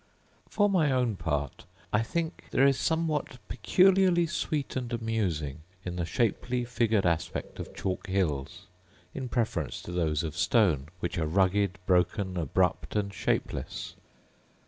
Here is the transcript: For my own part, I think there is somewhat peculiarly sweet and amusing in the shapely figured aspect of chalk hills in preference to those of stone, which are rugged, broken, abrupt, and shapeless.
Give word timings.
For 0.49 0.67
my 0.67 0.91
own 0.91 1.15
part, 1.15 1.65
I 1.93 2.01
think 2.01 2.45
there 2.49 2.65
is 2.65 2.79
somewhat 2.79 3.37
peculiarly 3.47 4.25
sweet 4.25 4.75
and 4.75 4.91
amusing 4.91 5.59
in 5.85 5.95
the 5.97 6.05
shapely 6.07 6.65
figured 6.65 7.05
aspect 7.05 7.59
of 7.59 7.75
chalk 7.75 8.07
hills 8.07 8.65
in 9.13 9.29
preference 9.29 9.79
to 9.83 9.91
those 9.91 10.23
of 10.23 10.35
stone, 10.35 10.87
which 11.01 11.19
are 11.19 11.27
rugged, 11.27 11.77
broken, 11.85 12.35
abrupt, 12.35 12.95
and 12.95 13.13
shapeless. 13.13 13.93